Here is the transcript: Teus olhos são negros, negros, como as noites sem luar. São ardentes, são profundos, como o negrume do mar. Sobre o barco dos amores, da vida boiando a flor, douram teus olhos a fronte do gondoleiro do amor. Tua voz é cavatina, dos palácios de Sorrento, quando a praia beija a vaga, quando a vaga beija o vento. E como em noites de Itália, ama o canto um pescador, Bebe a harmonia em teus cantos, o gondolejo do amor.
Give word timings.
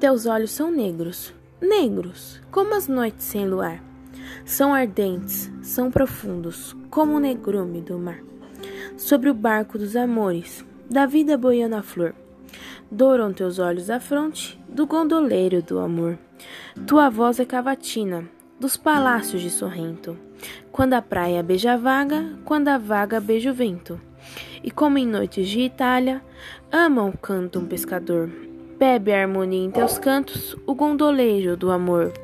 Teus 0.00 0.24
olhos 0.24 0.50
são 0.52 0.70
negros, 0.70 1.34
negros, 1.60 2.40
como 2.50 2.74
as 2.74 2.88
noites 2.88 3.22
sem 3.22 3.46
luar. 3.46 3.84
São 4.46 4.72
ardentes, 4.72 5.52
são 5.60 5.90
profundos, 5.90 6.74
como 6.88 7.16
o 7.16 7.20
negrume 7.20 7.82
do 7.82 7.98
mar. 7.98 8.18
Sobre 8.96 9.28
o 9.28 9.34
barco 9.34 9.76
dos 9.76 9.94
amores, 9.94 10.64
da 10.88 11.04
vida 11.04 11.36
boiando 11.36 11.76
a 11.76 11.82
flor, 11.82 12.14
douram 12.90 13.30
teus 13.30 13.58
olhos 13.58 13.90
a 13.90 14.00
fronte 14.00 14.58
do 14.66 14.86
gondoleiro 14.86 15.60
do 15.60 15.78
amor. 15.78 16.18
Tua 16.86 17.10
voz 17.10 17.38
é 17.38 17.44
cavatina, 17.44 18.26
dos 18.58 18.78
palácios 18.78 19.42
de 19.42 19.50
Sorrento, 19.50 20.16
quando 20.72 20.94
a 20.94 21.02
praia 21.02 21.42
beija 21.42 21.74
a 21.74 21.76
vaga, 21.76 22.38
quando 22.46 22.68
a 22.68 22.78
vaga 22.78 23.20
beija 23.20 23.50
o 23.50 23.54
vento. 23.54 24.00
E 24.64 24.70
como 24.70 24.96
em 24.96 25.06
noites 25.06 25.46
de 25.46 25.60
Itália, 25.60 26.22
ama 26.72 27.04
o 27.04 27.18
canto 27.18 27.58
um 27.58 27.66
pescador, 27.66 28.30
Bebe 28.80 29.12
a 29.12 29.20
harmonia 29.20 29.62
em 29.62 29.70
teus 29.70 29.98
cantos, 29.98 30.56
o 30.66 30.74
gondolejo 30.74 31.54
do 31.54 31.70
amor. 31.70 32.14